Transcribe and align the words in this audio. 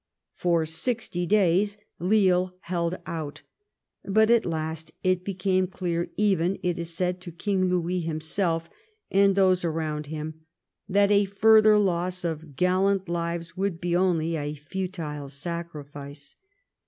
For 0.33 0.65
sixty 0.65 1.27
days 1.27 1.77
Lille 1.99 2.55
held 2.61 2.97
out, 3.05 3.43
but 4.03 4.31
at 4.31 4.47
last 4.47 4.91
it 5.03 5.23
became 5.23 5.67
clear 5.67 6.09
even, 6.17 6.57
it 6.63 6.79
is 6.79 6.91
said, 6.91 7.21
to 7.21 7.31
King 7.31 7.65
Louis 7.65 7.99
himself 7.99 8.67
and 9.11 9.35
those 9.35 9.63
around 9.63 10.07
him, 10.07 10.41
that 10.89 11.11
a 11.11 11.25
further 11.25 11.77
loss 11.77 12.23
of 12.23 12.55
gallant 12.55 13.07
lives 13.07 13.55
would 13.55 13.79
be 13.79 13.95
only 13.95 14.35
a 14.35 14.55
futile 14.55 15.29
sacrifice. 15.29 16.35